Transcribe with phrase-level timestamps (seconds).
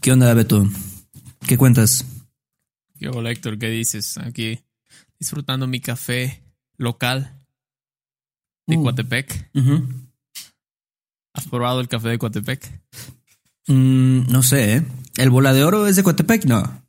[0.00, 0.66] ¿Qué onda, Beto?
[1.46, 2.04] ¿Qué cuentas?
[2.98, 4.18] Yo, Héctor, ¿qué dices?
[4.18, 4.60] Aquí
[5.18, 6.42] disfrutando mi café
[6.76, 7.36] local
[8.66, 8.82] de Uh.
[8.82, 9.50] Coatepec.
[11.34, 12.80] ¿Has probado el café de Coatepec?
[13.68, 14.82] Mm, no sé, ¿eh?
[15.16, 16.44] ¿El bola de oro es de Coatepec?
[16.44, 16.82] No.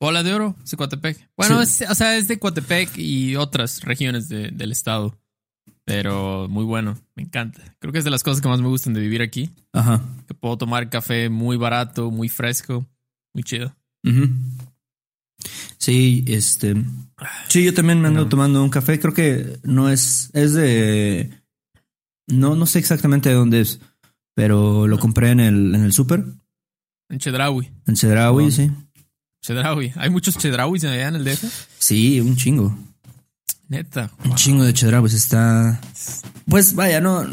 [0.00, 1.30] Bola de oro, es de Coatepec.
[1.36, 1.84] Bueno, Sí.
[1.84, 5.18] es- o sea, es de Coatepec y otras regiones de- del estado.
[5.86, 7.60] Pero muy bueno, me encanta.
[7.78, 9.50] Creo que es de las cosas que más me gustan de vivir aquí.
[9.72, 10.00] Ajá.
[10.26, 12.86] Que puedo tomar café muy barato, muy fresco,
[13.34, 13.74] muy chido.
[14.04, 14.28] Ujú.
[15.78, 16.74] Sí, este.
[17.48, 18.98] Sí, yo también me ando tomando un café.
[18.98, 20.30] Creo que no es.
[20.32, 21.30] Es de.
[22.28, 23.80] No, no sé exactamente de dónde es.
[24.34, 26.24] Pero lo compré en el, en el súper.
[27.10, 27.70] En Chedraui.
[27.86, 28.50] En Cedraui, Oh.
[28.50, 28.70] sí.
[29.42, 29.92] Chedraui.
[29.96, 31.44] Hay muchos Chedrauis allá en el DF.
[31.78, 32.74] Sí, un chingo.
[33.68, 34.10] Neta.
[34.24, 35.80] Un chingo de Chedrauis está.
[36.46, 37.24] Pues vaya, no.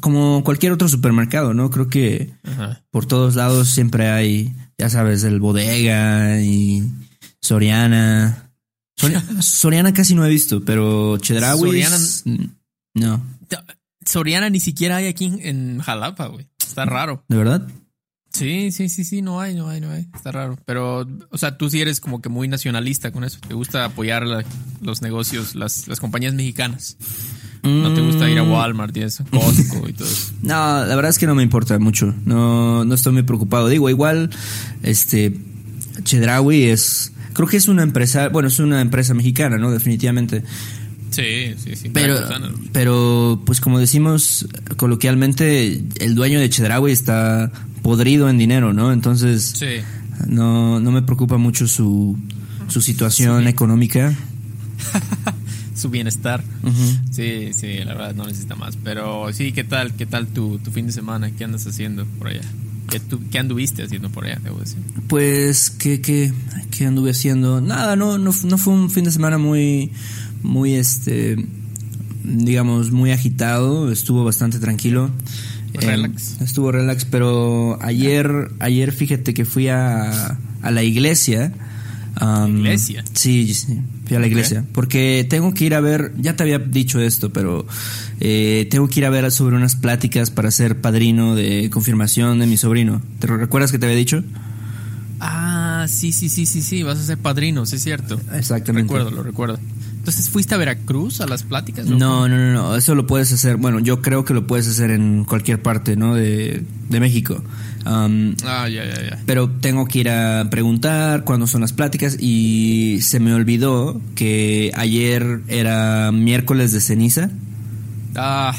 [0.00, 1.70] Como cualquier otro supermercado, ¿no?
[1.70, 2.82] Creo que Ajá.
[2.90, 6.84] por todos lados siempre hay, ya sabes, el bodega y
[7.40, 8.50] Soriana.
[8.98, 11.60] Sori- Soriana casi no he visto, pero Chedraui.
[11.60, 12.52] Soriana-
[12.94, 13.22] No,
[14.06, 16.46] Soriana ni siquiera hay aquí en Jalapa, güey.
[16.58, 17.24] Está raro.
[17.28, 17.68] ¿de verdad?
[18.34, 20.06] Sí, sí, sí, sí, no hay, no hay, no hay.
[20.14, 20.58] Está raro.
[20.66, 23.38] Pero, o sea, tú sí eres como que muy nacionalista con eso.
[23.46, 24.44] Te gusta apoyar la-
[24.82, 26.96] los negocios, las, las compañías mexicanas.
[27.62, 30.32] No te gusta ir a Mm, Walmart y eso, Costco y todo eso.
[30.42, 32.12] No, la verdad es que no me importa mucho.
[32.26, 33.68] No, no estoy muy preocupado.
[33.68, 34.28] Digo, igual,
[34.82, 35.34] este,
[36.02, 39.70] Chedraui es, creo que es una empresa, bueno, es una empresa mexicana, ¿no?
[39.70, 40.42] Definitivamente.
[41.14, 41.90] Sí, sí, sí.
[41.92, 42.18] Pero,
[42.72, 44.46] pero, pues como decimos
[44.76, 47.50] coloquialmente, el dueño de Chedraui está
[47.82, 48.92] podrido en dinero, ¿no?
[48.92, 49.66] Entonces, Sí.
[50.26, 52.18] no, no me preocupa mucho su,
[52.68, 54.14] su situación económica.
[55.76, 56.42] Su bienestar.
[57.10, 58.76] Sí, sí, la verdad no necesita más.
[58.84, 59.92] Pero sí, ¿qué tal?
[59.94, 61.32] ¿Qué tal tu, tu fin de semana?
[61.32, 62.42] ¿Qué andas haciendo por allá?
[62.88, 64.78] ¿Qué, tú, ¿Qué anduviste haciendo por allá, debo decir?
[65.08, 66.32] Pues, ¿qué, qué,
[66.70, 67.60] qué anduve haciendo?
[67.60, 69.90] Nada, no, no, no fue un fin de semana muy,
[70.44, 71.44] muy, este,
[72.22, 73.90] digamos, muy agitado.
[73.90, 75.10] Estuvo bastante tranquilo.
[75.72, 76.36] Relax.
[76.40, 81.52] Eh, estuvo relax, pero ayer, ayer fíjate que fui a, a la iglesia.
[82.48, 83.04] ¿Iglesia?
[83.12, 84.64] Sí, sí, fui a la iglesia.
[84.72, 87.66] Porque tengo que ir a ver, ya te había dicho esto, pero
[88.20, 92.46] eh, tengo que ir a ver sobre unas pláticas para ser padrino de confirmación de
[92.46, 93.02] mi sobrino.
[93.18, 94.22] ¿Te recuerdas que te había dicho?
[95.18, 96.82] Ah, sí, sí, sí, sí, sí.
[96.84, 98.20] Vas a ser padrino, sí es cierto.
[98.32, 98.92] Exactamente.
[98.92, 99.58] Recuerdo, lo recuerdo.
[100.04, 101.86] Entonces, ¿fuiste a Veracruz a las pláticas?
[101.86, 104.90] No, no, no, no, eso lo puedes hacer, bueno, yo creo que lo puedes hacer
[104.90, 106.14] en cualquier parte, ¿no?
[106.14, 107.42] De, de México.
[107.86, 109.22] Am, Ah, ya, ya, ya.
[109.24, 114.72] pero tengo que ir a preguntar cuándo son las pláticas y se me olvidó que
[114.74, 117.30] ayer era miércoles de ceniza
[118.14, 118.54] Ah,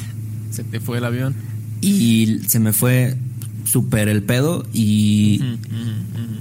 [0.50, 1.36] se te fue el avión.
[1.82, 3.18] y se me fue
[3.66, 5.42] súper el pedo y,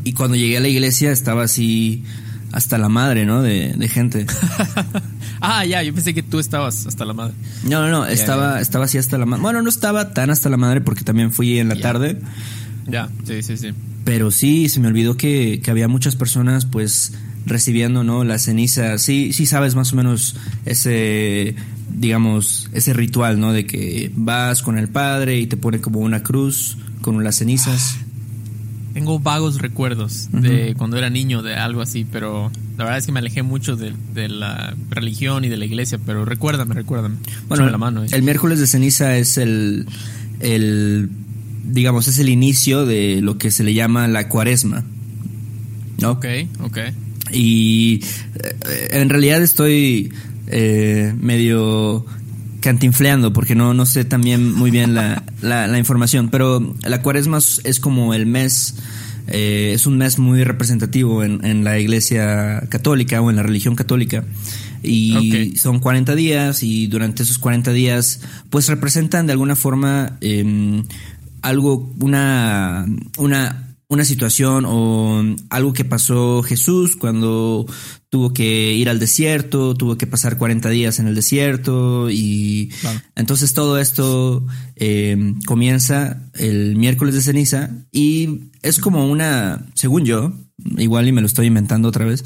[0.04, 2.04] y cuando llegué a la iglesia estaba así
[2.54, 3.42] hasta la madre, ¿no?
[3.42, 4.26] De, de gente.
[5.41, 7.34] ah, ya, yo pensé que tú estabas hasta la madre.
[7.65, 9.42] No, no, no, estaba, estaba así hasta la madre.
[9.42, 12.16] Bueno, no estaba tan hasta la madre porque también fui en la tarde.
[12.87, 13.70] Ya, sí, sí, sí.
[14.04, 17.14] Pero sí, se me olvidó que, que había muchas personas pues
[17.44, 18.22] recibiendo, ¿no?
[18.22, 18.98] La ceniza.
[18.98, 21.56] Sí, sí sabes más o menos ese,
[21.93, 23.53] digamos, ese ritual, ¿no?
[23.53, 27.97] De que vas con el padre y te pone como una cruz con las cenizas.
[28.94, 33.12] Tengo vagos recuerdos de cuando era niño, de algo así, pero la verdad es que
[33.12, 37.16] me alejé mucho de, de la religión y de la iglesia, pero recuérdame, recuérdame.
[37.49, 38.05] Bueno, Échame la mano.
[38.05, 38.09] eh.
[38.12, 39.87] el miércoles de ceniza es el,
[40.41, 41.10] el,
[41.65, 44.85] digamos, es el inicio de lo que se le llama la cuaresma.
[46.00, 46.12] ¿no?
[46.12, 46.26] Ok,
[46.62, 46.79] ok.
[47.32, 48.00] Y
[48.37, 50.12] eh, en realidad estoy
[50.46, 52.06] eh, medio
[52.64, 57.38] cantinfleando porque no, no sé también muy bien la, la, la información, pero la cuaresma
[57.38, 58.76] es- como el mes,
[59.28, 63.76] eh, es un mes muy representativo en, en la iglesia católica o en la religión
[63.76, 64.25] católica.
[64.82, 68.20] Y son 40 días y durante esos 40 días
[68.50, 70.84] pues representan de alguna forma em,
[71.43, 72.87] algo, una,
[73.19, 77.66] una, una situación o algo que pasó Jesús cuando
[78.08, 83.00] tuvo que ir al desierto, tuvo que pasar 40 días en el desierto y Claro.
[83.16, 84.46] entonces todo esto
[84.76, 90.32] eh, comienza el miércoles de ceniza y es como una, según yo,
[90.78, 92.25] igual y me lo estoy inventando otra vez.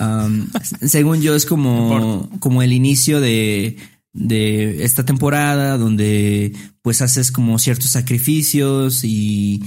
[0.00, 0.48] Um,
[0.86, 3.76] según yo es como, como el inicio de,
[4.12, 6.52] de esta temporada donde
[6.82, 9.62] pues haces como ciertos sacrificios y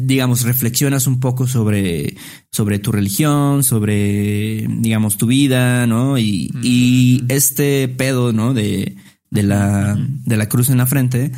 [0.00, 2.16] digamos, reflexionas un poco sobre,
[2.52, 6.18] sobre tu religión, sobre, digamos, tu vida, ¿no?
[6.18, 8.54] Y, y este pedo, ¿no?
[8.54, 8.96] De,
[9.30, 11.32] de, la, de la cruz en la frente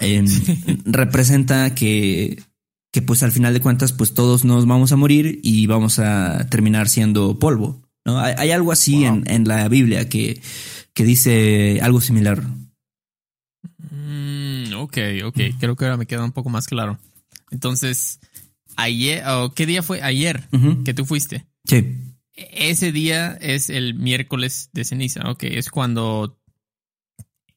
[0.00, 0.26] em,
[0.84, 2.42] representa que,
[2.92, 6.46] que, pues, al final de cuentas, pues todos nos vamos a morir y vamos a
[6.50, 8.20] terminar siendo polvo, ¿no?
[8.20, 10.40] Hay, algo así en, en, la Biblia que,
[10.92, 12.42] que dice algo similar.
[13.90, 15.38] Mm, ok, ok.
[15.58, 16.98] Creo que ahora me queda un poco más claro.
[17.50, 18.20] Entonces,
[18.76, 19.22] ayer,
[19.54, 20.02] ¿qué día fue?
[20.02, 20.48] Ayer
[20.84, 21.46] que tú fuiste.
[21.64, 21.96] Sí.
[22.34, 25.44] Ese día es el miércoles de ceniza, ok.
[25.44, 26.40] Es cuando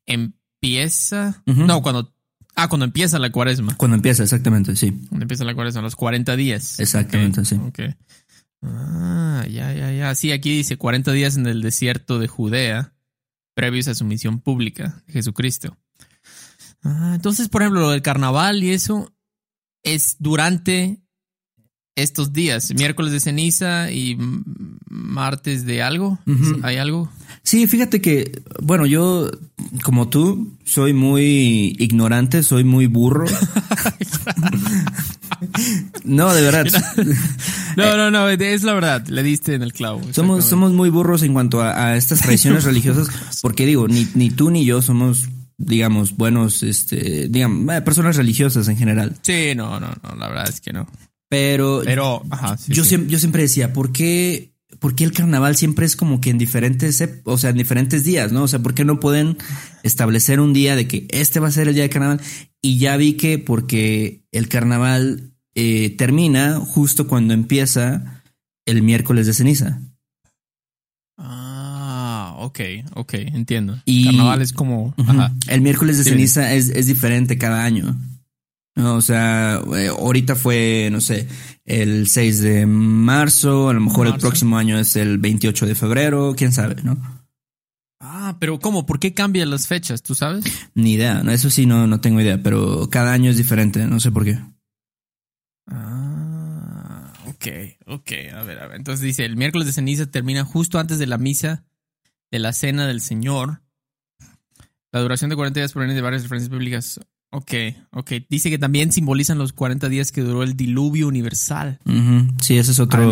[0.06, 1.42] empieza.
[1.46, 2.14] No, cuando.
[2.56, 3.76] Ah, cuando empieza la cuaresma.
[3.76, 4.92] Cuando empieza, exactamente, sí.
[5.10, 6.80] Cuando empieza la cuaresma, los 40 días.
[6.80, 7.56] Exactamente, sí.
[7.56, 7.80] Ok.
[8.64, 10.16] Ah, ya, ya, ya.
[10.16, 12.94] Sí, aquí dice 40 días en el desierto de Judea,
[13.54, 15.78] previos a su misión pública, Jesucristo.
[16.84, 19.14] Ah, entonces, por ejemplo, lo del carnaval y eso,
[19.88, 21.00] es durante
[21.96, 24.18] estos días, miércoles de ceniza y
[24.88, 26.20] martes de algo.
[26.62, 27.12] ¿Hay algo?
[27.42, 29.32] Sí, fíjate que, bueno, yo,
[29.82, 33.26] como tú, soy muy ignorante, soy muy burro.
[36.04, 36.68] no, de verdad.
[37.78, 40.02] No, no, no, es la verdad, le diste en el clavo.
[40.12, 43.10] Somos, somos muy burros en cuanto a, estas tradiciones religiosas,
[43.42, 48.68] porque digo, ni, ni tú ni yo somos digamos, buenos, este, digamos, eh, personas religiosas
[48.68, 49.16] en general.
[49.22, 50.88] Sí, no, no, no, la verdad es que no.
[51.30, 52.24] Pero, Pero
[52.68, 56.30] yo, Siempre, yo siempre decía, ¿por qué, ¿por qué el carnaval siempre es como que
[56.30, 58.44] en diferentes, o sea, en diferentes días, ¿no?
[58.44, 59.38] O sea, ¿por qué no pueden
[59.84, 62.22] establecer un día de que este va a ser el día de carnaval?
[62.62, 68.24] Y ya vi que porque el carnaval eh, termina justo cuando empieza
[68.66, 69.82] el miércoles de ceniza
[72.48, 72.60] ok,
[72.96, 73.78] ok, entiendo.
[73.86, 74.96] Y Carnaval es como...
[75.48, 77.96] El miércoles de ceniza es, es, diferente cada año.
[78.76, 81.28] O sea, eh, ahorita fue, no sé,
[81.66, 86.36] el 6 de marzo, a lo mejor el próximo año es el 28 de febrero,
[86.38, 86.98] quién sabe, ¿no?
[88.00, 88.86] Ah, pero ¿cómo?
[88.86, 90.04] ¿Por qué cambian las fechas?
[90.04, 90.46] ¿Tú sabes?
[90.76, 94.00] Ni idea, no, eso sí no, no tengo idea, pero cada año es diferente, no
[94.00, 94.40] sé por qué.
[95.66, 97.48] Ah, ok,
[97.88, 98.78] ok, a ver, a ver.
[98.78, 101.67] Entonces dice, el miércoles de ceniza termina justo antes de la misa
[102.32, 103.62] de la cena del Señor.
[104.92, 107.00] La duración de 40 días proviene de varias referencias bíblicas.
[107.32, 107.54] Ok,
[107.92, 108.12] ok.
[108.30, 111.80] Dice que también simbolizan los 40 días que duró el diluvio universal.
[112.42, 113.10] Sí, ese es otro,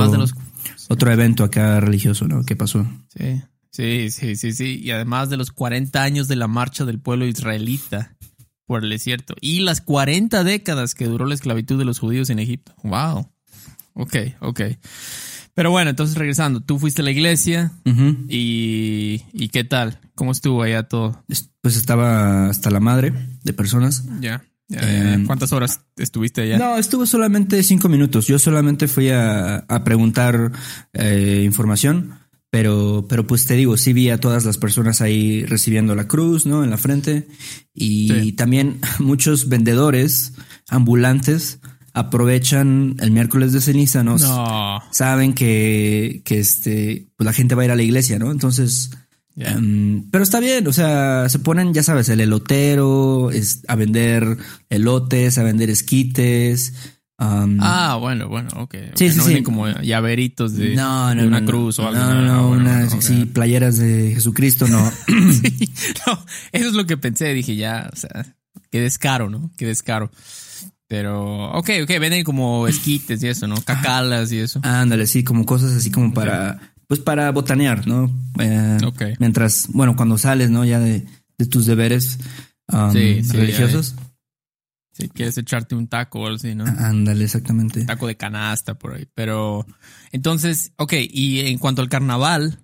[0.90, 2.44] otro evento acá religioso, ¿no?
[2.44, 2.88] ¿Qué pasó?
[3.14, 3.42] Sí,
[3.72, 4.80] sí, sí, sí, sí.
[4.82, 8.16] Y además de los 40 años de la marcha del pueblo israelita
[8.66, 12.40] por el desierto y las 40 décadas que duró la esclavitud de los judíos en
[12.40, 12.74] Egipto.
[12.84, 13.30] Wow.
[13.94, 14.62] Ok, ok.
[15.56, 17.72] Pero bueno, entonces regresando, tú fuiste a la iglesia
[18.28, 20.00] y, y ¿qué tal?
[20.14, 21.24] ¿Cómo estuvo allá todo?
[21.62, 23.14] Pues estaba hasta la madre
[23.44, 24.04] de personas.
[24.20, 24.44] Ya.
[24.70, 26.58] Em, ¿Cuántas horas estuviste allá?
[26.58, 28.28] No, estuve solamente cinco minutos.
[28.28, 30.52] Yo solamente fui a, a preguntar
[30.92, 32.20] eh, información,
[32.50, 36.46] pero, pero pues te digo, sí vi a todas las personas ahí recibiendo la cruz,
[36.46, 36.66] ¿no?
[36.66, 37.28] En la frente
[37.74, 40.34] y también muchos vendedores
[40.68, 41.60] ambulantes
[41.96, 44.18] aprovechan el miércoles de ceniza, ¿no?
[44.92, 48.32] Saben que, que este, pues la gente va a ir a la iglesia, ¿no?
[48.32, 48.92] Entonces,
[49.38, 54.38] em, pero está bien, o sea, se ponen, ya sabes, el elotero, es, a vender
[54.70, 56.74] elotes, a vender esquites.
[57.18, 58.76] ah, bueno, bueno, ok.
[58.96, 59.42] Sí, sí, sí.
[59.42, 61.98] como llaveritos de, una cruz o algo.
[61.98, 64.92] No, no, no, sí, playeras de Jesucristo, no.
[65.08, 65.74] sí,
[66.06, 68.36] no, eso es lo que pensé, dije ya, o sea,
[68.70, 69.50] qué descaro, ¿no?
[69.56, 70.12] Qué descaro.
[70.88, 73.56] Pero, ok, ok, venden como esquites y eso, ¿no?
[73.56, 74.60] Cacalas y eso.
[74.64, 78.12] Ándale, sí, como cosas así como para, pues para botanear, ¿no?
[78.40, 79.04] Eh, ok.
[79.20, 80.64] Mientras, bueno, cuando sales, ¿no?
[80.64, 81.06] Ya de,
[81.50, 82.20] tus deberes
[82.72, 83.96] um, religiosos.
[84.94, 86.66] Si quieres echarte un taco o algo así, ¿no?
[86.66, 87.84] Ándale, exactamente.
[87.84, 89.08] taco de canasta por ahí.
[89.16, 89.66] Pero,
[90.12, 92.60] entonces, ok, y en cuanto al carnaval,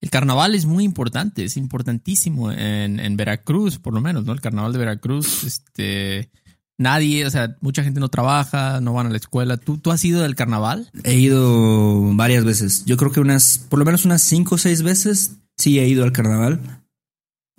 [0.00, 4.32] el carnaval es muy importante, es importantísimo en, en Veracruz, por lo menos, ¿no?
[4.32, 6.30] El carnaval de Veracruz, este
[6.76, 9.56] Nadie, o sea, mucha gente no trabaja, no van a la escuela.
[9.56, 10.90] ¿Tú, ¿Tú has ido del carnaval?
[11.04, 12.84] He ido varias veces.
[12.84, 16.02] Yo creo que unas, por lo menos unas cinco o seis veces sí he ido
[16.02, 16.84] al carnaval.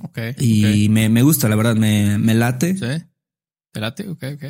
[0.02, 0.20] Ok.
[0.40, 2.76] Y Me, me, gusta, la verdad, me, me late.
[2.76, 3.06] Sí.
[3.72, 4.10] ¿Te late?
[4.10, 4.44] Ok, ok.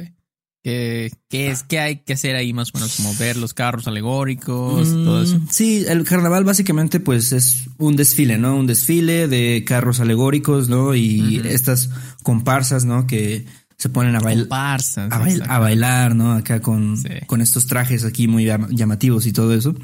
[0.64, 2.96] ¿Qué, qué, es, ¿Qué hay que hacer ahí más o menos?
[2.96, 5.38] Como ver los carros alegóricos, todo eso.
[5.38, 8.56] Mm, sí, el carnaval básicamente pues es un desfile, ¿no?
[8.56, 10.96] Un desfile de carros alegóricos, ¿no?
[10.96, 11.92] Y estas
[12.24, 13.06] comparsas, ¿no?
[13.06, 13.46] Que
[13.78, 15.54] se ponen a, bail- Comparsas, a, bail- exacto.
[15.54, 16.34] a bailar, ¿no?
[16.34, 17.10] Acá con, Sí.
[17.28, 19.76] con estos trajes aquí muy llam- llamativos y todo eso.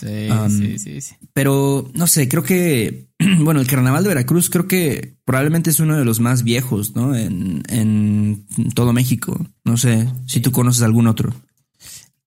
[0.00, 1.14] Sí, Um, sí, sí, sí.
[1.32, 3.08] Pero no sé, creo que,
[3.40, 7.14] bueno, el carnaval de Veracruz creo que probablemente es uno de los más viejos, ¿no?
[7.14, 9.46] En, en todo México.
[9.64, 11.34] No sé si tú conoces algún otro.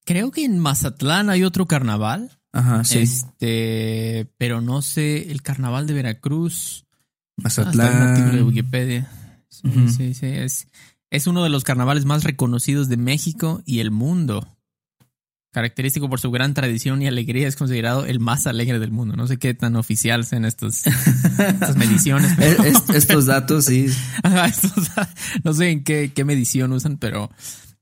[0.06, 2.32] Creo que en Mazatlán hay otro carnaval.
[2.54, 3.00] Ajá, sí.
[3.00, 6.86] Este, pero no sé, el carnaval de Veracruz.
[7.44, 8.08] Ah, está en un Mazatlán.
[8.10, 9.12] artículo de Wikipedia.
[9.50, 10.26] Sí, sí, sí.
[10.26, 10.68] Es,
[11.10, 14.54] es uno de los carnavales más reconocidos de México y el mundo.
[15.54, 19.16] Característico por su gran tradición y alegría, es considerado el más alegre del mundo.
[19.16, 20.86] No sé qué tan oficial sean estos,
[21.40, 22.32] estas mediciones.
[22.38, 23.88] pero- Es- es- estos datos, sí.
[24.24, 24.92] Ajá, estos-
[25.44, 27.32] no sé en qué, qué medición usan, pero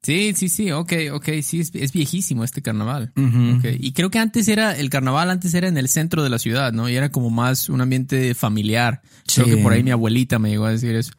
[0.03, 3.12] sí, sí, sí, ok, ok, sí, es, es viejísimo este carnaval.
[3.17, 3.58] Ujú.
[3.58, 6.39] Ok, Y creo que antes era, el carnaval antes era en el centro de la
[6.39, 6.88] ciudad, ¿no?
[6.88, 9.01] Y era como más un ambiente familiar.
[9.34, 9.51] Creo Sí.
[9.55, 11.12] que por ahí mi abuelita me llegó a decir eso.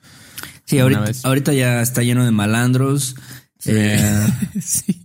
[0.67, 3.15] Sí, ahorita, ya está lleno de malandros.
[3.65, 4.27] Eh,
[4.61, 5.03] sí.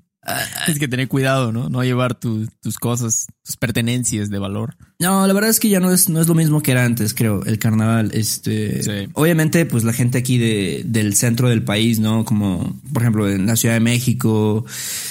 [0.65, 1.68] Tienes que tener cuidado, ¿no?
[1.70, 4.75] No llevar tu- tus cosas, tus pertenencias de valor.
[5.00, 7.15] no, la verdad es que ya no es, no es lo mismo que era antes,
[7.15, 8.12] creo, el carnaval.
[8.13, 9.10] Este, Sí.
[9.13, 12.24] obviamente, pues la gente aquí de, del centro del país, ¿no?
[12.24, 14.63] Como, por ejemplo, en la Ciudad de México,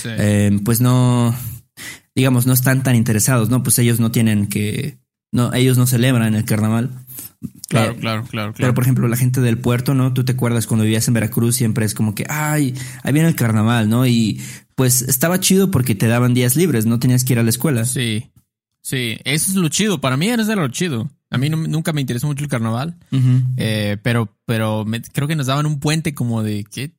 [0.05, 1.35] eh, pues no,
[2.15, 3.65] digamos, no están tan interesados, ¿no?
[3.65, 4.99] Pues ellos no tienen que,
[5.33, 6.91] no, ellos no celebran el carnaval.
[7.69, 8.75] Claro, Eh, claro, claro, Pero, claro.
[8.75, 10.13] por ejemplo, la gente del puerto, ¿no?
[10.13, 13.35] Tú te acuerdas cuando vivías en Veracruz, siempre es como que, ay, ahí viene el
[13.37, 14.07] carnaval, ¿no?
[14.07, 14.41] Y
[14.75, 17.85] pues estaba chido porque te daban días libres, no tenías que ir a la escuela.
[17.85, 18.31] Sí,
[18.83, 20.01] sí, eso es lo chido.
[20.01, 21.11] Para mí eso es lo chido.
[21.31, 22.97] A mí no- nunca me interesó mucho el carnaval.
[23.57, 26.93] Eh, pero, pero me- creo que nos daban un puente como de ¿qué?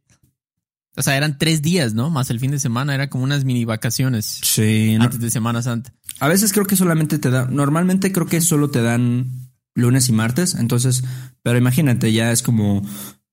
[0.98, 2.10] O sea, eran tres días, ¿no?
[2.10, 5.62] Más el fin de semana, era como unas mini vacaciones Sí, no- antes de Semana
[5.62, 5.94] Santa.
[6.20, 10.12] a veces creo que solamente te dan, normalmente creo que solo te dan lunes y
[10.12, 11.04] martes, entonces,
[11.44, 12.82] pero imagínate, ya es como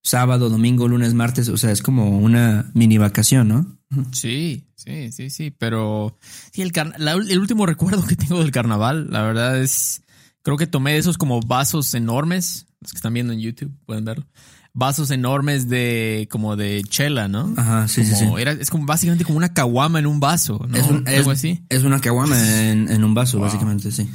[0.03, 3.79] sábado, domingo, lunes, martes, o sea, es como una mini vacación, ¿no?
[4.13, 5.51] Sí, sí, sí, sí.
[5.51, 6.17] Pero
[6.53, 10.03] sí, el, la- el último recuerdo que tengo del carnaval, la verdad es.
[10.43, 12.67] Creo que tomé esos como vasos enormes.
[12.81, 14.27] Los que están viendo en YouTube pueden verlo.
[14.73, 17.53] Vasos enormes de como de chela, ¿no?
[17.57, 18.25] Ajá, sí, sí, sí.
[18.39, 20.77] Era, es como básicamente como una caguama en un vaso, ¿no?
[20.79, 21.65] Es, un- es- Algo así.
[21.69, 22.39] es una caguama
[22.71, 23.47] en, en un vaso, Wow.
[23.47, 24.09] básicamente, sí.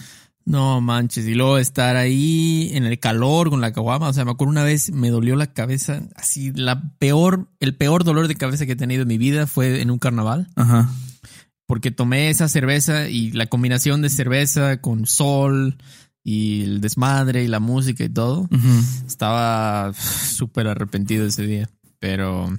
[0.45, 4.31] No manches, y luego estar ahí en el calor con la caguama, o sea, me
[4.31, 8.65] acuerdo una vez me dolió la cabeza, así la peor, el peor dolor de cabeza
[8.65, 10.89] que he tenido en mi vida fue en un carnaval, Ajá.
[11.65, 15.77] porque tomé esa cerveza y la combinación de cerveza con sol
[16.25, 18.49] y el desmadre y la música y todo,
[19.07, 21.69] estaba súper arrepentido ese día,
[21.99, 22.49] pero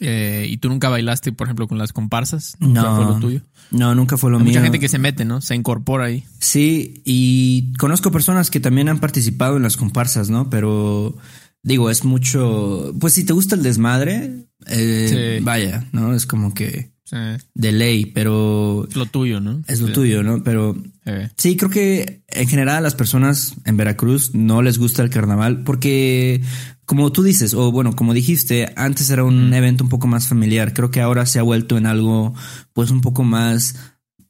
[0.00, 2.56] eh, ¿y tú nunca bailaste, por ejemplo, con las comparsas?
[2.60, 2.96] ¿Nunca No.
[2.96, 3.40] fue lo tuyo?
[3.72, 4.52] No, nunca fue lo Hay mío.
[4.52, 5.40] mucha gente que se mete, ¿no?
[5.40, 6.24] Se incorpora ahí.
[6.38, 10.50] Sí, y conozco personas que también han participado en las comparsas, ¿no?
[10.50, 11.16] Pero
[11.62, 12.94] digo, es mucho.
[13.00, 15.44] Pues si te gusta el desmadre, eh, Sí.
[15.44, 16.14] vaya, ¿no?
[16.14, 17.16] Es como que Sí,
[17.54, 19.62] de ley, pero es lo tuyo, ¿no?
[19.66, 19.92] es lo Sí.
[19.92, 20.42] tuyo, ¿no?
[20.44, 25.02] Pero Eh, sí, creo que en general a las personas en Veracruz no les gusta
[25.02, 26.40] el carnaval porque,
[26.86, 30.72] como tú dices, o bueno, como dijiste, antes era un evento un poco más familiar.
[30.74, 32.34] Creo que ahora se ha vuelto en algo,
[32.72, 33.74] pues, un poco más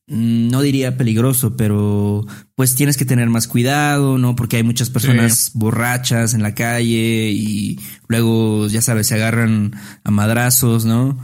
[0.08, 2.26] mm, no diría peligroso, pero
[2.56, 4.34] pues tienes que tener más cuidado, ¿no?
[4.34, 9.72] Porque hay muchas personas borrachas en la calle y luego, ya sabes, se agarran
[10.04, 11.18] a madrazos, ¿no?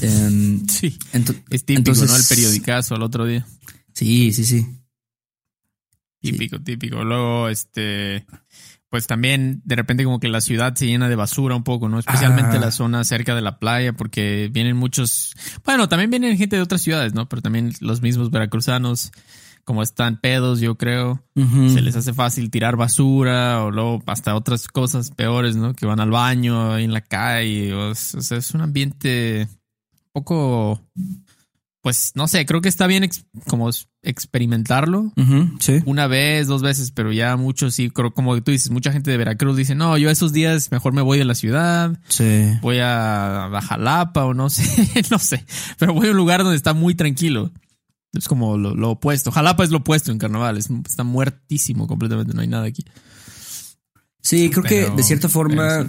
[0.00, 0.98] Em, Sí.
[1.50, 2.16] Es típico, Entonces- ¿no?
[2.16, 3.46] El periodicazo al otro día.
[3.94, 4.66] sí, sí, sí.
[6.20, 7.04] Típico, típico.
[7.04, 8.26] Luego, este,
[8.88, 11.98] pues también de repente como que la ciudad se llena de basura un poco, ¿no?
[12.00, 12.60] Especialmente Ah.
[12.60, 16.82] la zona cerca de la playa, porque vienen muchos, bueno, también vienen gente de otras
[16.82, 17.28] ciudades, ¿no?
[17.28, 19.12] Pero también los mismos veracruzanos,
[19.64, 24.66] como están pedos, yo creo, se les hace fácil tirar basura o luego hasta otras
[24.66, 25.74] cosas peores, ¿no?
[25.74, 29.46] Que van al baño ahí en la calle, o, sea, es un ambiente
[30.12, 30.80] poco,
[31.82, 33.70] pues, no sé, creo que está bien ex- como
[34.02, 35.12] experimentarlo
[35.60, 35.80] sí.
[35.86, 39.16] una vez, dos veces, pero ya muchos sí, creo, como tú dices, mucha gente de
[39.16, 42.44] Veracruz dice, no, yo esos días mejor me voy de la ciudad, Sí.
[42.62, 44.62] voy a, a Jalapa o no sé,
[45.10, 45.44] no sé,
[45.78, 47.52] pero voy a un lugar donde está muy tranquilo.
[48.14, 49.30] Es como lo, lo opuesto.
[49.30, 52.84] Jalapa es lo opuesto en carnaval, es- está muertísimo completamente, no hay nada aquí.
[54.22, 55.86] Sí, creo Pero- que de cierta forma,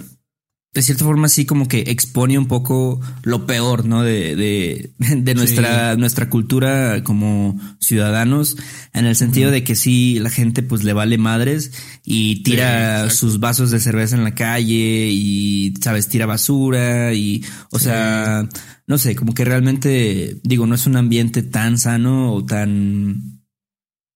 [0.71, 4.03] de cierta forma sí como que expone un poco lo peor, ¿no?
[4.03, 8.55] De, de, de nuestra, nuestra cultura como ciudadanos,
[8.93, 11.71] en el sentido de que sí, la gente pues le vale madres
[12.03, 17.79] y tira sus vasos de cerveza en la calle y, sabes, tira basura y, o
[17.79, 18.47] sea,
[18.85, 23.41] no sé, como que realmente, digo, no es un ambiente tan sano o tan,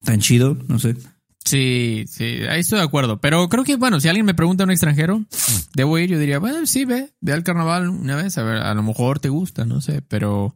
[0.04, 0.96] tan chido, no sé.
[1.46, 3.20] Sí, sí, ahí estoy de acuerdo.
[3.20, 5.24] Pero creo que, bueno, si alguien me pregunta a un extranjero,
[5.76, 8.74] debo ir, yo diría, bueno, sí, ve, ve al carnaval una vez, a ver, a
[8.74, 10.56] lo mejor te gusta, no sé, pero,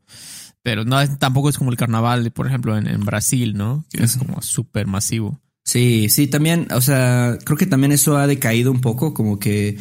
[0.63, 3.85] pero no, tampoco es como el carnaval, por ejemplo, en, en Brasil, ¿no?
[3.91, 5.41] Que es como súper masivo.
[5.65, 9.77] Sí, sí, también, o sea, creo que también eso ha decaído un poco, como que,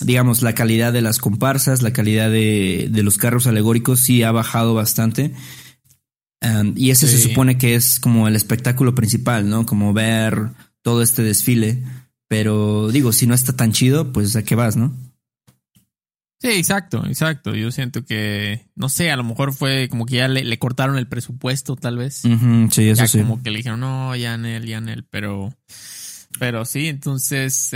[0.00, 4.32] digamos, la calidad de las comparsas, la calidad de, de los carros alegóricos sí ha
[4.32, 5.32] bajado bastante.
[6.44, 9.64] Um, y ese se supone que es como el espectáculo principal, ¿no?
[9.64, 10.50] Como ver
[10.82, 11.82] todo este desfile.
[12.28, 14.92] Pero digo, si no está tan chido, pues a qué vas, ¿no?
[16.40, 17.54] Sí, exacto, exacto.
[17.54, 20.98] Yo siento que, no sé, a lo mejor fue como que ya le, le cortaron
[20.98, 22.24] el presupuesto, tal vez.
[22.24, 23.18] Ujú, sí, eso ya sí.
[23.20, 25.54] como que le dijeron, no, ya Anel, ya Anel, pero,
[26.38, 27.70] pero sí, entonces,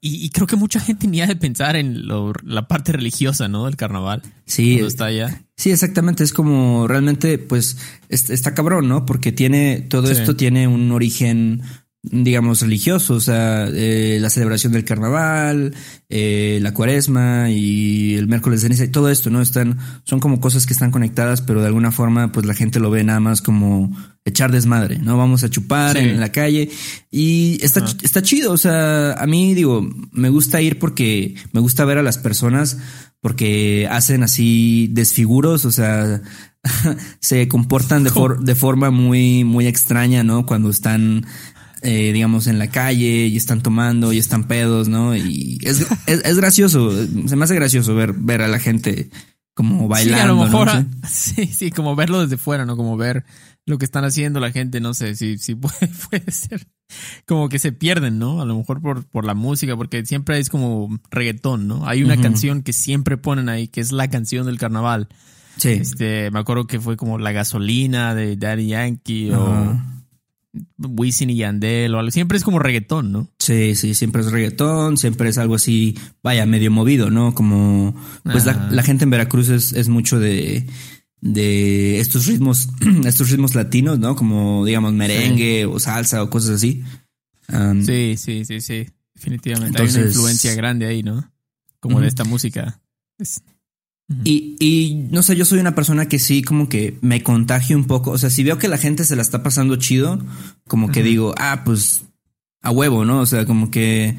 [0.00, 3.48] y, y creo que mucha gente ni ha de pensar en lo- la parte religiosa,
[3.48, 3.64] ¿no?
[3.64, 4.22] Del carnaval.
[4.46, 5.42] Sí, Cuando está allá.
[5.58, 6.22] Sí, exactamente.
[6.24, 7.76] Es como realmente, pues,
[8.08, 9.04] es- está cabrón, ¿no?
[9.04, 10.12] Porque tiene, todo Sí.
[10.12, 11.62] esto tiene un origen,
[12.04, 13.14] digamos, religioso.
[13.14, 15.74] O sea, eh, la celebración del carnaval,
[16.08, 19.42] eh, la cuaresma y el miércoles de ceniza y todo esto, ¿no?
[19.42, 22.90] Están, son como cosas que están conectadas, pero de alguna forma, pues la gente lo
[22.90, 25.16] ve nada más como echar desmadre, ¿no?
[25.18, 26.04] Vamos a chupar Sí.
[26.04, 26.70] en la calle
[27.10, 28.52] y está, está chido.
[28.52, 32.78] O sea, a mí, digo, me gusta ir porque me gusta ver a las personas
[33.20, 36.20] porque hacen así desfiguros, o sea,
[37.20, 40.46] se comportan de, for- de forma muy, muy extraña, ¿no?
[40.46, 41.26] Cuando están,
[41.82, 45.16] eh, digamos, en la calle y están tomando y están pedos, ¿no?
[45.16, 46.92] Y es, es, es gracioso,
[47.26, 49.10] se me hace gracioso ver, ver a la gente
[49.54, 50.16] como bailando.
[50.16, 50.44] sí, a lo ¿no?
[50.44, 50.70] mejor,
[51.08, 51.46] Sí.
[51.46, 52.76] sí, sí, como verlo desde fuera, ¿no?
[52.76, 53.24] Como ver
[53.66, 56.66] lo que están haciendo la gente, no sé, si, si puede, puede ser
[57.26, 58.40] como que se pierden, ¿no?
[58.40, 61.86] A lo mejor por, por la música, porque siempre es como reggaetón, ¿no?
[61.86, 65.08] Hay una canción que siempre ponen ahí, que es la canción del carnaval.
[65.56, 65.70] Sí.
[65.70, 69.76] Este, me acuerdo que fue como La Gasolina de Daddy Yankee o.
[70.78, 72.10] Wisin y Yandel o algo.
[72.10, 73.28] Siempre es como reggaetón, ¿no?
[73.38, 77.34] Sí, sí, siempre es reggaetón, siempre es algo así, vaya, medio movido, ¿no?
[77.34, 78.68] Como, pues la, Ajá.
[78.70, 80.66] la gente en Veracruz es, es mucho de,
[81.20, 82.68] de estos ritmos,
[83.04, 84.16] estos ritmos latinos, ¿no?
[84.16, 86.82] Como, digamos, merengue o salsa o cosas así.
[87.52, 88.86] Um, Sí, sí, sí, sí.
[89.14, 89.82] Definitivamente.
[89.82, 91.32] Hay una influencia grande ahí, ¿no?
[91.80, 92.02] Como Ujú.
[92.02, 92.80] de esta música.
[93.18, 93.42] Es-.
[94.24, 97.84] Y, y no sé, yo soy una persona que sí, como que me contagio un
[97.84, 98.10] poco.
[98.12, 100.18] O sea, si veo que la gente se la está pasando chido,
[100.66, 102.04] como que digo, ah, pues
[102.62, 103.20] a huevo, ¿no?
[103.20, 104.16] O sea, como que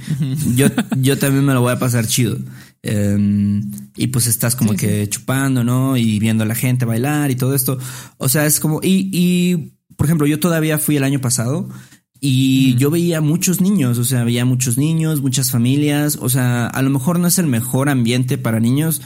[0.56, 2.38] yo, yo también me lo voy a pasar chido.
[2.84, 3.62] Eh,
[3.96, 5.98] y pues estás como Sí, que chupando, ¿no?
[5.98, 7.78] Y viendo a la gente bailar y todo esto.
[8.18, 11.70] O sea, es como, y, y por ejemplo, yo todavía fui el año pasado
[12.22, 16.82] y yo veía muchos niños, o sea, veía muchos niños, muchas familias, o sea, a
[16.82, 19.02] lo mejor no es el mejor ambiente para niños,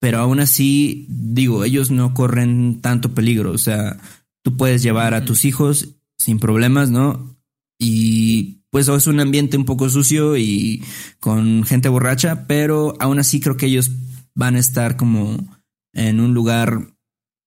[0.00, 3.98] pero aún así, digo, ellos no corren tanto peligro, o sea,
[4.42, 7.36] tú puedes llevar a tus hijos sin problemas, ¿no?
[7.78, 10.84] Y pues es un ambiente un poco sucio y
[11.20, 13.90] con gente borracha, pero aún así creo que ellos
[14.34, 15.36] van a estar como
[15.92, 16.94] en un lugar,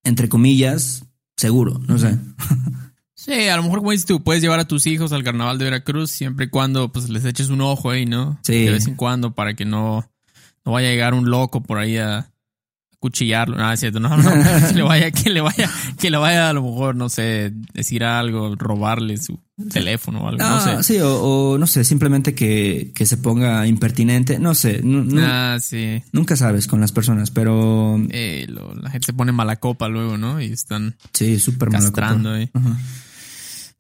[0.04, 1.06] entre comillas,
[1.38, 2.18] seguro, no sé.
[3.20, 5.66] Sí, a lo mejor como dices tú, puedes llevar a tus hijos al carnaval de
[5.66, 8.40] Veracruz siempre y cuando pues les eches un ojo ahí, ¿no?
[8.44, 8.64] Sí.
[8.64, 10.10] De vez en cuando para que no,
[10.64, 12.32] no vaya a llegar un loco por ahí a
[13.00, 13.56] cuchillarlo.
[13.58, 14.32] No, es cierto, no, no,
[14.70, 18.04] que le vaya, que le vaya, que le vaya a lo mejor, no sé, decir
[18.04, 19.40] algo, robarle su
[19.72, 20.94] teléfono o algo, no Ah, sé.
[20.96, 24.82] sí, o, o no sé, simplemente que, que se ponga impertinente, no sé,
[25.18, 26.02] Ah, sí.
[26.12, 30.18] nunca sabes con las personas, pero Eh, lo- la gente se pone mala copa luego,
[30.18, 30.42] ¿no?
[30.42, 32.12] Y están sí, súper mala copa.
[32.36, 32.50] ahí.
[32.54, 32.78] Ajá.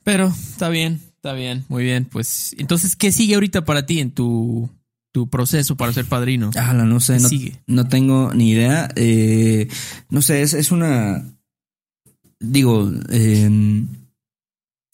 [0.03, 2.05] Pero está bien, está bien, muy bien.
[2.05, 4.69] Pues entonces, ¿qué sigue ahorita para ti en tu,
[5.12, 6.52] tu proceso para ser padrino?
[6.86, 7.62] No sé, ¿Qué no, sigue?
[7.67, 8.89] no tengo ni idea.
[8.95, 9.67] Eh,
[10.10, 11.24] no sé, es, es una.
[12.39, 13.84] Digo, eh,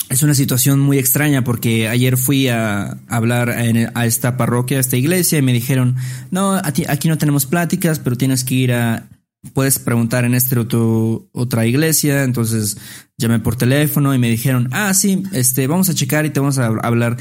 [0.09, 4.81] es una situación muy extraña porque ayer fui a hablar en- a esta parroquia, a
[4.81, 5.95] esta iglesia, y me dijeron:
[6.31, 9.09] No, aquí no tenemos pláticas, pero tienes que ir a.
[9.53, 12.23] Puedes preguntar en este otro, otra iglesia.
[12.23, 12.77] Entonces
[13.17, 16.57] llamé por teléfono y me dijeron: Ah, sí, este, vamos a checar y te vamos
[16.57, 17.17] a hablar.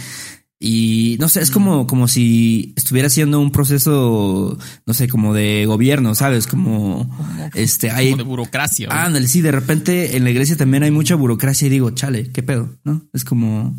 [0.61, 5.67] Y no sé, es como, como si estuviera haciendo un proceso, no sé, como de
[5.67, 6.47] gobierno, ¿sabes?
[6.47, 7.11] Como
[7.55, 8.11] este, hay.
[8.13, 8.89] Como de burocracia.
[8.91, 12.31] Ah, ándale, sí, de repente en la iglesia también hay mucha burocracia y digo, chale,
[12.31, 12.79] ¿qué pedo?
[12.85, 13.03] ¿No?
[13.13, 13.75] Es como.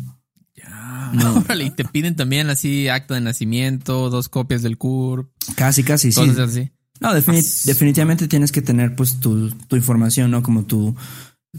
[0.54, 1.10] Ya.
[1.14, 1.34] no.
[1.44, 6.12] Órale, y te piden también así acta de nacimiento, dos copias del CURP, Casi, casi,
[6.12, 6.20] sí.
[6.40, 6.70] así.
[7.00, 10.42] No, defini- definitivamente tienes que tener pues tu, tu información, ¿no?
[10.42, 10.94] Como tu,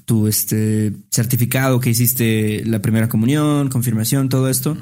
[0.05, 4.77] tu este certificado que hiciste la primera comunión, confirmación, todo esto.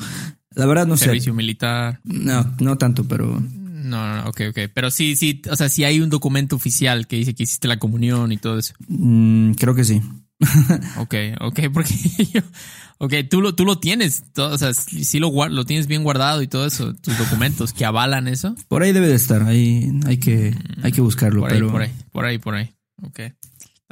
[0.56, 1.06] La verdad no sé.
[1.06, 2.00] Servicio militar.
[2.04, 4.60] No, no tanto, pero No, no, ok, ok.
[4.74, 7.78] Pero sí, sí, o sea, sí hay un documento oficial que dice que hiciste la
[7.78, 8.74] comunión y todo eso.
[8.88, 10.02] mm, creo que sí.
[10.98, 11.94] ok, ok, porque
[12.34, 12.42] yo,
[12.98, 16.48] ok, tú lo, tú lo tienes, o sea, sí lo, lo tienes bien guardado y
[16.48, 18.54] todo eso, tus documentos que avalan eso.
[18.68, 21.42] Por ahí debe de estar, ahí hay que, hay que buscarlo.
[21.42, 22.70] Por ahí, pero, por ahí, por ahí, por ahí.
[23.02, 23.20] Ok,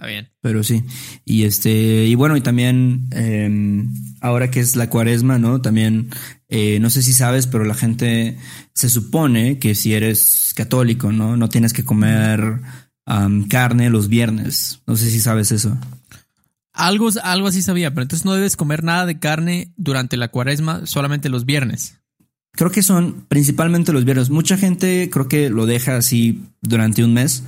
[0.04, 0.30] está bien.
[0.42, 0.84] Pero sí,
[1.26, 3.86] y este, y bueno, y también eh,
[4.22, 5.62] ahora que es la cuaresma, ¿no?
[5.62, 6.10] También,
[6.50, 8.38] eh, no sé si sabes, pero la gente
[8.74, 11.38] se supone que si eres católico, ¿no?
[11.38, 12.60] No tienes que comer
[13.06, 14.82] um, carne los viernes.
[14.86, 15.78] No sé si sabes eso.
[16.74, 20.86] Algo, algo así sabía, pero entonces no debes comer nada de carne durante la cuaresma,
[20.86, 22.00] solamente los viernes.
[22.56, 24.30] Creo que son principalmente los viernes.
[24.30, 27.44] Mucha gente creo que lo deja así durante un mes,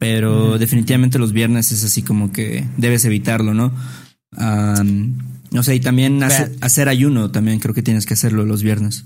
[0.00, 3.70] pero definitivamente los viernes es así como que debes evitarlo, ¿no?
[4.34, 5.18] Um,
[5.50, 9.04] no sé, y también hace, hacer ayuno, también creo que tienes que hacerlo los viernes.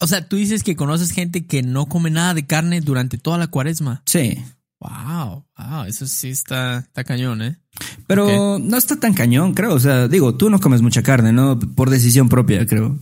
[0.00, 3.38] O sea, tú dices que conoces gente que no come nada de carne durante toda
[3.38, 4.02] la cuaresma.
[4.04, 4.36] Sí.
[4.80, 7.60] Wow, wow, eso sí está, está cañón, ¿eh?
[8.08, 9.74] Pero no está tan cañón, creo.
[9.74, 11.56] O sea, digo, tú no comes mucha carne, ¿no?
[11.56, 12.98] Por decisión propia, creo.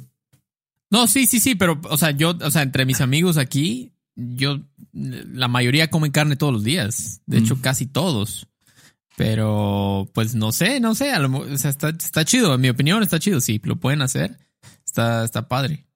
[0.90, 4.60] No, sí, sí, sí, pero, o sea, yo, o sea, entre mis amigos aquí, yo,
[4.92, 7.22] la mayoría comen carne todos los días.
[7.26, 8.48] De hecho, casi todos.
[9.16, 12.68] Pero, pues, no sé, no sé, a lo o sea, está, está chido, en mi
[12.68, 13.40] opinión está chido.
[13.40, 14.36] Si lo pueden hacer,
[14.84, 15.86] está, está padre.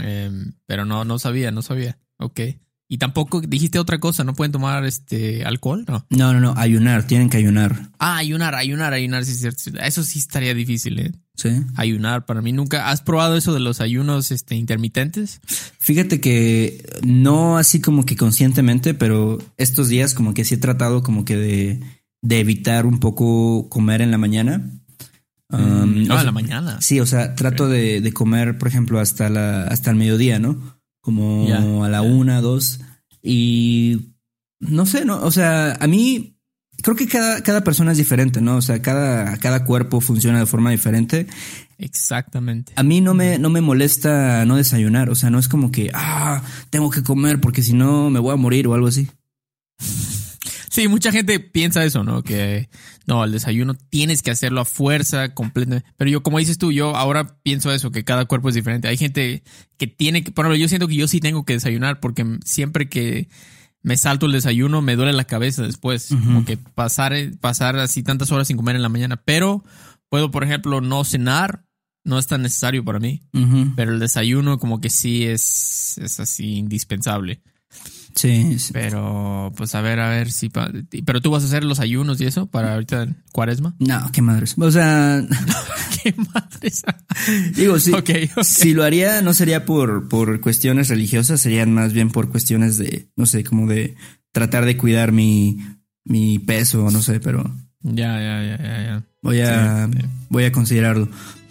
[0.00, 1.98] Em, pero no, no sabía, no sabía.
[2.18, 2.40] Ok.
[2.92, 6.04] Y tampoco dijiste otra cosa, no pueden tomar este alcohol, ¿no?
[6.10, 7.88] No, no, no, ayunar, tienen que ayunar.
[7.98, 9.62] Ah, ayunar, ayunar, ayunar, sí, cierto.
[9.82, 11.12] Eso sí estaría difícil, ¿eh?
[11.34, 11.48] Sí.
[11.76, 12.90] Ayunar, para mí nunca.
[12.90, 15.40] ¿Has probado eso de los ayunos este, intermitentes?
[15.78, 21.02] Fíjate que no así como que conscientemente, pero estos días como que sí he tratado
[21.02, 21.80] como que de,
[22.20, 24.70] de evitar un poco comer en la mañana.
[25.48, 26.78] Um, no, o sea, la mañana.
[26.82, 30.71] Sí, o sea, trato de, de comer, por ejemplo, hasta la, hasta el mediodía, ¿no?
[31.02, 32.80] Como a la una, dos.
[33.22, 34.14] Y
[34.60, 35.20] no sé, ¿no?
[35.22, 36.38] O sea, a mí
[36.82, 38.56] creo que cada, cada persona es diferente, ¿no?
[38.56, 41.26] O sea, cada, cada cuerpo funciona de forma diferente.
[41.78, 42.72] Exactamente.
[42.76, 45.10] A mí no me, no me molesta no desayunar.
[45.10, 48.32] O sea, no es como que, ah, tengo que comer porque si no me voy
[48.32, 49.08] a morir o algo así.
[50.72, 52.22] Sí, mucha gente piensa eso, ¿no?
[52.22, 52.70] Que
[53.06, 55.86] no, el desayuno tienes que hacerlo a fuerza, completamente.
[55.98, 58.88] Pero yo, como dices tú, yo ahora pienso eso, que cada cuerpo es diferente.
[58.88, 59.42] Hay gente
[59.76, 62.88] que tiene que, por ejemplo, yo siento que yo sí tengo que desayunar porque siempre
[62.88, 63.28] que
[63.82, 66.08] me salto el desayuno me duele la cabeza después.
[66.08, 69.18] Como que pasar, pasar así tantas horas sin comer en la mañana.
[69.18, 69.62] Pero
[70.08, 71.66] puedo, por ejemplo, no cenar.
[72.02, 73.20] No es tan necesario para mí.
[73.76, 77.42] Pero el desayuno como que sí es, es así indispensable.
[78.14, 78.72] Sí, sí.
[78.72, 80.48] Pero, pues a ver, a ver si...
[80.48, 80.70] pa-
[81.04, 83.74] Pero tú vas a hacer los ayunos y eso para ahorita cuaresma.
[83.78, 84.54] No, qué madres.
[84.58, 85.22] O sea,
[86.02, 86.82] ¡Qué madres!
[87.56, 87.92] digo, sí.
[87.92, 88.10] Ok.
[88.42, 93.08] Si lo haría, no sería por, por cuestiones religiosas, serían más bien por cuestiones de,
[93.16, 93.94] no sé, como de
[94.32, 95.58] tratar de cuidar mi,
[96.04, 97.44] mi peso, no sé, pero
[97.82, 99.02] Ya, ya, ya, ya, ya.
[99.22, 100.06] voy a, Sí, sí.
[100.28, 101.08] voy a considerarlo.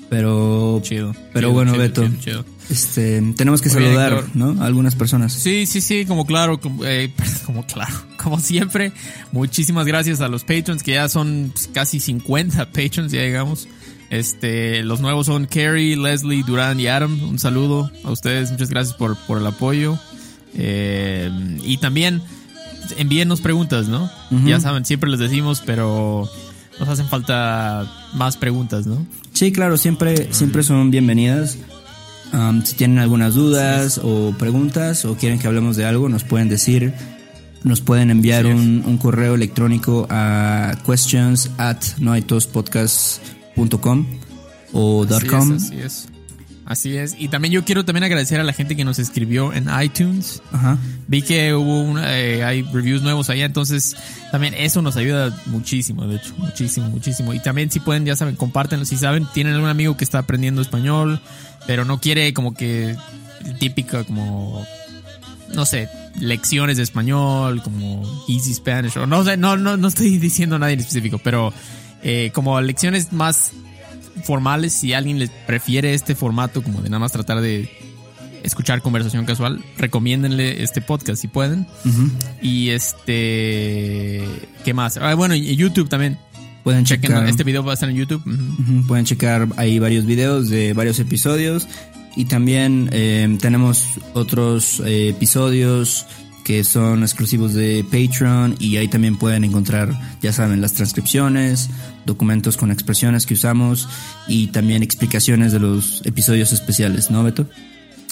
[0.09, 1.13] Pero, Chido.
[1.33, 2.09] Pero chido, bueno, chido, Beto.
[2.19, 2.45] chido.
[2.71, 4.29] Este, tenemos que saludar, Héctor.
[4.35, 4.61] ¿no?
[4.61, 5.33] A algunas personas.
[5.33, 7.11] Sí, sí, sí, como claro, como, eh,
[7.45, 8.91] como claro, como siempre,
[9.31, 13.67] muchísimas gracias a los patrons que ya son pues, casi 50 patrons, ya llegamos.
[14.09, 17.21] Este, los nuevos son Carrie, Leslie, Durán y Adam.
[17.23, 19.97] Un saludo a ustedes, muchas gracias por, por el apoyo.
[20.53, 21.31] Eh,
[21.63, 22.21] y también
[22.97, 24.11] envíennos preguntas, ¿no?
[24.45, 26.29] Ya saben, siempre les decimos, pero
[26.79, 29.05] nos hacen falta más preguntas, ¿no?
[29.33, 31.57] Sí, claro, siempre, siempre son bienvenidas.
[32.33, 36.47] Um, si tienen algunas dudas o preguntas o quieren que hablemos de algo, nos pueden
[36.49, 36.93] decir.
[37.63, 44.05] Nos pueden enviar un, un correo electrónico a questions at noaitospodcast.com
[44.73, 45.55] o Así .com.
[45.55, 46.10] es, así es.
[46.71, 47.17] Así es.
[47.19, 50.41] Y también yo quiero también agradecer a la gente que nos escribió en iTunes.
[50.53, 50.77] Ajá.
[51.05, 53.97] Vi que hubo una, eh, hay reviews nuevos allá, entonces
[54.31, 57.33] también eso nos ayuda muchísimo, de hecho, muchísimo, muchísimo.
[57.33, 58.85] Y también si pueden, ya saben, compártenlo.
[58.85, 61.19] Si saben, tienen algún amigo que está aprendiendo español,
[61.67, 62.95] pero no quiere como que
[63.59, 64.65] típica como,
[65.53, 65.89] no sé,
[66.21, 70.71] lecciones de español, como Easy Spanish, o no sé, no, no, no estoy diciendo nada
[70.71, 71.51] en específico, pero
[72.01, 73.51] eh, como lecciones más
[74.21, 77.69] formales, si alguien les prefiere este formato como de nada más tratar de
[78.43, 81.67] escuchar conversación casual, recomiéndenle este podcast si pueden.
[82.41, 84.23] Y este,
[84.63, 84.97] ¿qué más?
[84.97, 86.17] Ah, bueno, y YouTube también.
[86.63, 87.27] Pueden Chequen, checar.
[87.27, 88.23] este video va a estar en YouTube.
[88.87, 91.67] Pueden checar ahí varios videos de varios episodios
[92.15, 96.05] y también eh, tenemos otros eh, episodios
[96.43, 101.69] que son exclusivos de Patreon y ahí también pueden encontrar, ya saben, las transcripciones,
[102.05, 103.87] documentos con expresiones que usamos
[104.27, 107.47] y también explicaciones de los episodios especiales, ¿no, Beto?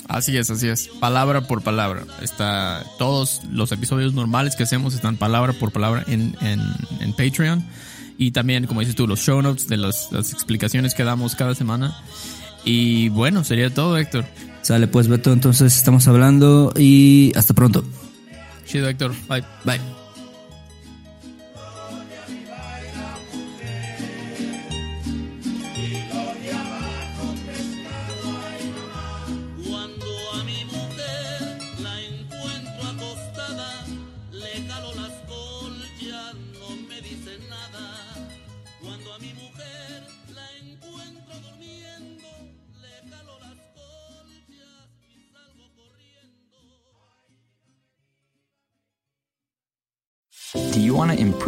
[0.08, 0.90] Así es, así es.
[1.00, 2.04] Palabra por palabra.
[2.22, 6.62] Está, todos los episodios normales que hacemos están palabra por palabra en, en,
[7.00, 7.64] en Patreon.
[8.18, 11.54] y también, como dices tú, los show notes de las, las explicaciones que damos cada
[11.54, 11.96] semana.
[12.66, 14.26] Y bueno, sería todo, Héctor.
[14.62, 17.86] Sale pues, Beto, entonces estamos hablando y hasta pronto.
[18.70, 19.16] Chido, Héctor.
[19.28, 19.44] Bye.
[19.66, 19.99] Bye.